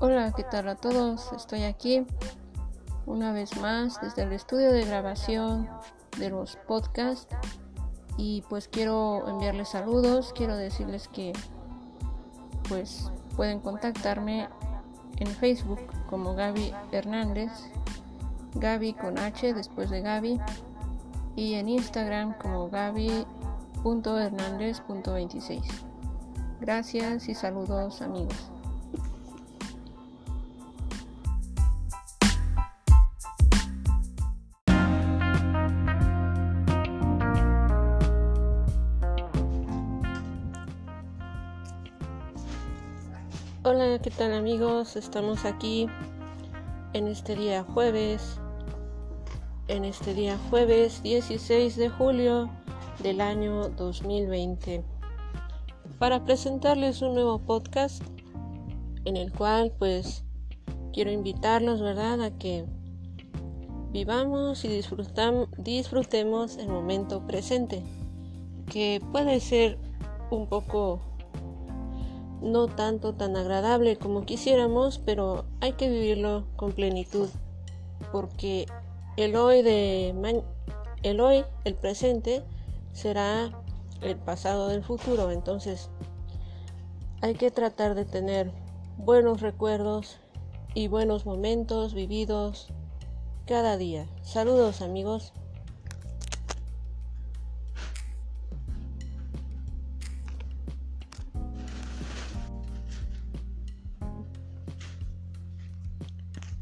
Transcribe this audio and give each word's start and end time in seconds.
Hola, 0.00 0.30
¿qué 0.30 0.44
tal 0.44 0.68
a 0.68 0.76
todos? 0.76 1.32
Estoy 1.32 1.64
aquí 1.64 2.06
una 3.04 3.32
vez 3.32 3.60
más 3.60 4.00
desde 4.00 4.22
el 4.22 4.32
estudio 4.32 4.70
de 4.70 4.84
grabación 4.84 5.68
de 6.20 6.30
los 6.30 6.54
podcasts 6.68 7.34
y 8.16 8.44
pues 8.48 8.68
quiero 8.68 9.28
enviarles 9.28 9.70
saludos, 9.70 10.32
quiero 10.36 10.56
decirles 10.56 11.08
que 11.08 11.32
pues 12.68 13.10
pueden 13.34 13.58
contactarme 13.58 14.48
en 15.16 15.26
Facebook 15.26 15.80
como 16.08 16.36
Gaby 16.36 16.72
Hernández, 16.92 17.50
Gaby 18.54 18.92
con 18.92 19.18
H 19.18 19.52
después 19.52 19.90
de 19.90 20.00
Gaby 20.00 20.40
y 21.34 21.54
en 21.54 21.68
Instagram 21.68 22.38
como 22.38 22.70
Gaby.hernández.26. 22.70 25.60
Gracias 26.60 27.28
y 27.28 27.34
saludos 27.34 28.00
amigos. 28.00 28.52
Hola, 43.70 43.98
¿qué 43.98 44.10
tal 44.10 44.32
amigos? 44.32 44.96
Estamos 44.96 45.44
aquí 45.44 45.88
en 46.94 47.06
este 47.06 47.36
día 47.36 47.64
jueves, 47.64 48.40
en 49.66 49.84
este 49.84 50.14
día 50.14 50.38
jueves 50.48 51.02
16 51.02 51.76
de 51.76 51.90
julio 51.90 52.48
del 53.02 53.20
año 53.20 53.68
2020, 53.68 54.82
para 55.98 56.24
presentarles 56.24 57.02
un 57.02 57.12
nuevo 57.12 57.40
podcast 57.40 58.02
en 59.04 59.18
el 59.18 59.30
cual 59.34 59.70
pues 59.78 60.24
quiero 60.94 61.10
invitarlos, 61.10 61.82
¿verdad?, 61.82 62.22
a 62.22 62.30
que 62.38 62.64
vivamos 63.92 64.64
y 64.64 64.68
disfrutemos 65.58 66.56
el 66.56 66.68
momento 66.68 67.26
presente, 67.26 67.84
que 68.72 69.02
puede 69.12 69.40
ser 69.40 69.76
un 70.30 70.48
poco 70.48 71.02
no 72.40 72.66
tanto 72.66 73.14
tan 73.14 73.36
agradable 73.36 73.96
como 73.96 74.24
quisiéramos, 74.24 74.98
pero 74.98 75.44
hay 75.60 75.72
que 75.72 75.88
vivirlo 75.88 76.46
con 76.56 76.72
plenitud, 76.72 77.28
porque 78.12 78.66
el 79.16 79.36
hoy 79.36 79.62
de 79.62 80.14
el 81.02 81.20
hoy, 81.20 81.44
el 81.64 81.74
presente 81.74 82.42
será 82.92 83.50
el 84.00 84.16
pasado 84.16 84.68
del 84.68 84.82
futuro, 84.82 85.30
entonces 85.30 85.90
hay 87.20 87.34
que 87.34 87.50
tratar 87.50 87.94
de 87.94 88.04
tener 88.04 88.52
buenos 88.96 89.40
recuerdos 89.40 90.18
y 90.74 90.88
buenos 90.88 91.26
momentos 91.26 91.94
vividos 91.94 92.68
cada 93.46 93.76
día. 93.76 94.06
Saludos 94.22 94.82
amigos. 94.82 95.32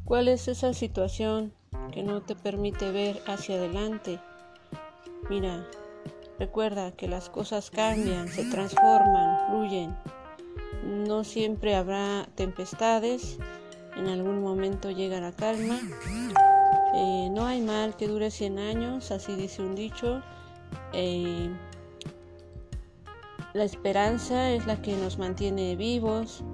¿Cuál 0.06 0.28
es 0.28 0.46
esa 0.46 0.72
situación 0.72 1.52
que 1.90 2.04
no 2.04 2.22
te 2.22 2.36
permite 2.36 2.92
ver 2.92 3.20
hacia 3.26 3.56
adelante? 3.56 4.20
Mira, 5.28 5.66
recuerda 6.38 6.92
que 6.92 7.08
las 7.08 7.28
cosas 7.28 7.72
cambian, 7.72 8.28
se 8.28 8.44
transforman, 8.44 9.48
fluyen. 9.48 9.96
No 10.84 11.24
siempre 11.24 11.74
habrá 11.74 12.28
tempestades, 12.36 13.38
en 13.96 14.06
algún 14.06 14.40
momento 14.42 14.92
llega 14.92 15.20
la 15.20 15.32
calma. 15.32 15.80
Eh, 16.94 17.28
no 17.32 17.44
hay 17.44 17.60
mal 17.60 17.96
que 17.96 18.06
dure 18.06 18.30
100 18.30 18.60
años, 18.60 19.10
así 19.10 19.34
dice 19.34 19.60
un 19.60 19.74
dicho. 19.74 20.22
Eh, 20.92 21.50
la 23.54 23.64
esperanza 23.64 24.52
es 24.52 24.68
la 24.68 24.80
que 24.80 24.94
nos 24.96 25.18
mantiene 25.18 25.74
vivos, 25.74 26.44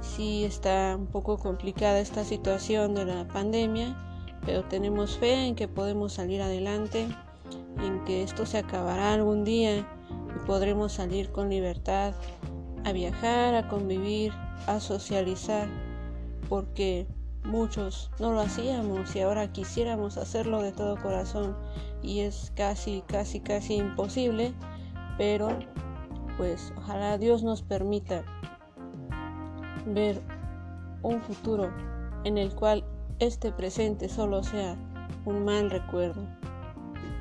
Sí 0.00 0.44
está 0.44 0.96
un 0.98 1.06
poco 1.06 1.38
complicada 1.38 2.00
esta 2.00 2.24
situación 2.24 2.94
de 2.94 3.04
la 3.04 3.28
pandemia, 3.28 3.96
pero 4.46 4.64
tenemos 4.64 5.18
fe 5.18 5.46
en 5.46 5.54
que 5.54 5.68
podemos 5.68 6.14
salir 6.14 6.40
adelante, 6.40 7.06
en 7.82 8.04
que 8.04 8.22
esto 8.22 8.46
se 8.46 8.58
acabará 8.58 9.12
algún 9.12 9.44
día 9.44 9.78
y 9.78 9.84
podremos 10.46 10.92
salir 10.92 11.30
con 11.30 11.50
libertad 11.50 12.14
a 12.84 12.92
viajar, 12.92 13.54
a 13.54 13.68
convivir, 13.68 14.32
a 14.66 14.80
socializar, 14.80 15.68
porque 16.48 17.06
muchos 17.44 18.10
no 18.18 18.32
lo 18.32 18.40
hacíamos 18.40 19.14
y 19.14 19.20
ahora 19.20 19.52
quisiéramos 19.52 20.16
hacerlo 20.16 20.62
de 20.62 20.72
todo 20.72 20.96
corazón 20.96 21.56
y 22.02 22.20
es 22.20 22.52
casi, 22.54 23.02
casi, 23.06 23.40
casi 23.40 23.74
imposible, 23.74 24.54
pero 25.18 25.50
pues 26.38 26.72
ojalá 26.78 27.18
Dios 27.18 27.42
nos 27.42 27.60
permita 27.60 28.24
ver 29.86 30.20
un 31.02 31.20
futuro 31.22 31.70
en 32.24 32.38
el 32.38 32.54
cual 32.54 32.84
este 33.18 33.52
presente 33.52 34.08
solo 34.08 34.42
sea 34.42 34.76
un 35.24 35.44
mal 35.44 35.70
recuerdo, 35.70 36.22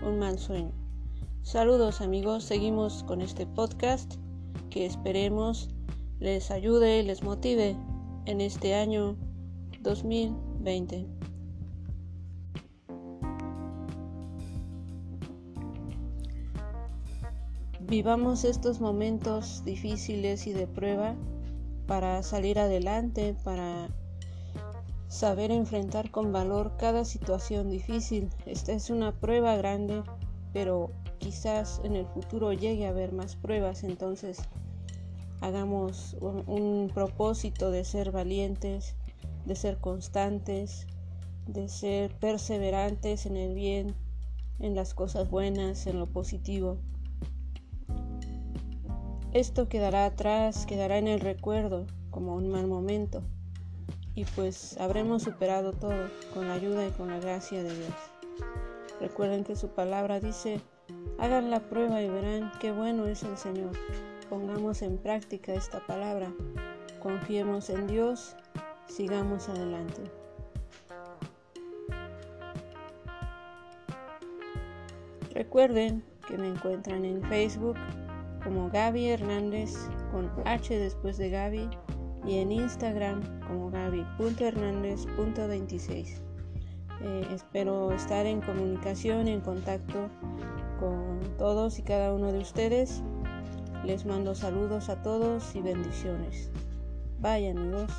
un 0.05 0.19
mal 0.19 0.37
sueño. 0.39 0.71
Saludos 1.41 2.01
amigos, 2.01 2.43
seguimos 2.43 3.03
con 3.03 3.21
este 3.21 3.45
podcast 3.45 4.15
que 4.69 4.85
esperemos 4.85 5.69
les 6.19 6.51
ayude, 6.51 7.01
les 7.03 7.23
motive 7.23 7.75
en 8.25 8.41
este 8.41 8.75
año 8.75 9.15
2020. 9.81 11.07
Vivamos 17.81 18.43
estos 18.43 18.81
momentos 18.81 19.63
difíciles 19.65 20.45
y 20.45 20.53
de 20.53 20.67
prueba 20.67 21.15
para 21.89 22.21
salir 22.21 22.59
adelante, 22.59 23.35
para 23.43 23.89
saber 25.07 25.49
enfrentar 25.49 26.11
con 26.11 26.31
valor 26.31 26.73
cada 26.77 27.03
situación 27.03 27.71
difícil. 27.71 28.29
Esta 28.45 28.73
es 28.73 28.91
una 28.91 29.11
prueba 29.11 29.55
grande, 29.55 30.03
pero 30.53 30.91
quizás 31.17 31.81
en 31.83 31.95
el 31.95 32.05
futuro 32.05 32.53
llegue 32.53 32.85
a 32.85 32.89
haber 32.89 33.11
más 33.11 33.35
pruebas, 33.35 33.83
entonces 33.83 34.37
hagamos 35.41 36.15
un, 36.21 36.91
propósito 36.93 37.71
de 37.71 37.83
ser 37.83 38.11
valientes, 38.11 38.95
de 39.45 39.55
ser 39.55 39.79
constantes, 39.79 40.85
de 41.47 41.67
ser 41.69 42.13
perseverantes 42.19 43.25
en 43.25 43.35
el 43.35 43.55
bien, 43.55 43.95
en 44.59 44.75
las 44.75 44.93
cosas 44.93 45.27
buenas, 45.27 45.87
en 45.87 45.97
lo 45.97 46.05
positivo. 46.05 46.77
Esto 49.33 49.69
quedará 49.69 50.05
atrás, 50.05 50.65
quedará 50.65 50.97
en 50.97 51.07
el 51.07 51.19
recuerdo 51.19 51.85
como 52.09 52.33
un 52.33 52.49
mal 52.49 52.65
momento 52.65 53.21
y 54.15 54.25
pues 54.25 54.75
habremos 54.79 55.21
superado 55.21 55.71
todo 55.71 56.09
con 56.33 56.47
la 56.47 56.55
ayuda 56.55 56.87
y 56.87 56.89
con 56.89 57.09
la 57.09 57.19
gracia 57.19 57.61
de 57.61 57.71
Dios. 57.71 57.93
Recuerden 58.99 59.43
que 59.43 59.55
su 59.55 59.67
palabra 59.67 60.19
dice, 60.19 60.61
hagan 61.19 61.51
la 61.51 61.59
prueba 61.59 62.01
y 62.01 62.09
verán 62.09 62.51
qué 62.59 62.71
bueno 62.71 63.05
es 63.05 63.21
el 63.21 63.37
Señor. 63.37 63.73
Pongamos 64.31 64.81
en 64.81 64.97
práctica 64.97 65.53
esta 65.53 65.79
palabra, 65.85 66.33
confiemos 66.99 67.69
en 67.69 67.85
Dios, 67.85 68.35
sigamos 68.87 69.47
adelante. 69.47 70.01
Recuerden 75.35 76.03
que 76.27 76.35
me 76.35 76.47
encuentran 76.47 77.05
en 77.05 77.21
Facebook 77.29 77.77
como 78.43 78.69
Gaby 78.69 79.07
Hernández 79.07 79.73
con 80.11 80.29
H 80.45 80.77
después 80.77 81.17
de 81.17 81.29
Gaby 81.29 81.69
y 82.25 82.39
en 82.39 82.51
Instagram 82.51 83.21
como 83.47 83.71
gaby.hernández.26. 83.71 86.21
Eh, 87.01 87.25
espero 87.33 87.93
estar 87.93 88.25
en 88.25 88.41
comunicación, 88.41 89.27
en 89.27 89.41
contacto 89.41 90.09
con 90.79 91.19
todos 91.37 91.77
y 91.79 91.83
cada 91.83 92.13
uno 92.13 92.31
de 92.31 92.39
ustedes. 92.39 93.01
Les 93.85 94.05
mando 94.05 94.35
saludos 94.35 94.89
a 94.89 95.01
todos 95.01 95.55
y 95.55 95.61
bendiciones. 95.61 96.51
Bye 97.19 97.51
amigos. 97.51 97.91